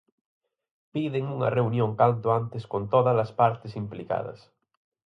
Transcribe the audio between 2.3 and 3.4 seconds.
antes con todas as